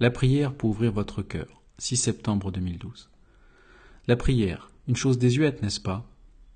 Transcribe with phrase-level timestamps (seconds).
[0.00, 1.60] La prière pour ouvrir votre cœur.
[1.78, 3.10] 6 septembre 2012.
[4.06, 6.08] La prière, une chose désuète, n'est-ce pas?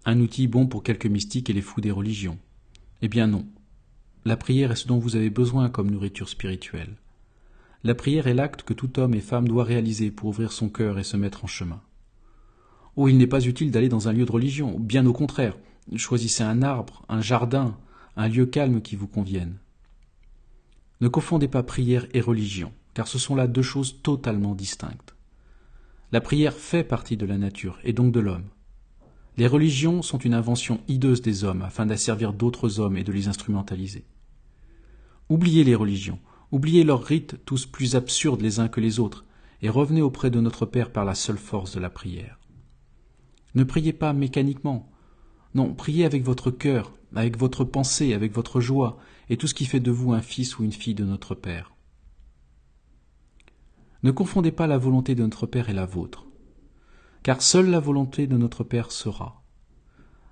[0.04, 2.38] Un outil bon pour quelques mystiques et les fous des religions.
[3.00, 3.44] Eh bien non.
[4.24, 6.94] La prière est ce dont vous avez besoin comme nourriture spirituelle.
[7.82, 11.00] La prière est l'acte que tout homme et femme doit réaliser pour ouvrir son cœur
[11.00, 11.82] et se mettre en chemin.
[12.94, 15.58] Oh, il n'est pas utile d'aller dans un lieu de religion, bien au contraire.
[15.96, 17.76] Choisissez un arbre, un jardin,
[18.14, 19.58] un lieu calme qui vous convienne.
[21.00, 25.14] Ne confondez pas prière et religion car ce sont là deux choses totalement distinctes.
[26.12, 28.48] La prière fait partie de la nature et donc de l'homme.
[29.38, 33.28] Les religions sont une invention hideuse des hommes afin d'asservir d'autres hommes et de les
[33.28, 34.04] instrumentaliser.
[35.30, 36.18] Oubliez les religions,
[36.50, 39.24] oubliez leurs rites tous plus absurdes les uns que les autres,
[39.62, 42.38] et revenez auprès de notre Père par la seule force de la prière.
[43.54, 44.90] Ne priez pas mécaniquement.
[45.54, 48.98] Non, priez avec votre cœur, avec votre pensée, avec votre joie,
[49.30, 51.71] et tout ce qui fait de vous un fils ou une fille de notre Père.
[54.02, 56.26] Ne confondez pas la volonté de notre Père et la vôtre,
[57.22, 59.44] car seule la volonté de notre Père sera.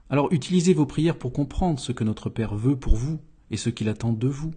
[0.09, 3.21] Alors utilisez vos prières pour comprendre ce que notre Père veut pour vous
[3.53, 4.53] et ce qu'il attend de vous.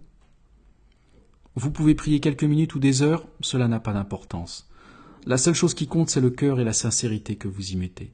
[1.54, 4.68] Vous pouvez prier quelques minutes ou des heures, cela n'a pas d'importance.
[5.26, 8.12] La seule chose qui compte, c'est le cœur et la sincérité que vous y mettez.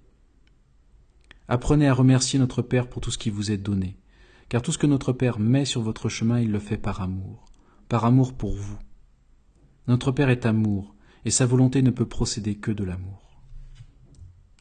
[1.48, 3.96] Apprenez à remercier notre Père pour tout ce qui vous est donné,
[4.50, 7.46] car tout ce que notre Père met sur votre chemin, il le fait par amour,
[7.88, 8.78] par amour pour vous.
[9.90, 13.29] Notre Père est amour, et sa volonté ne peut procéder que de l'amour.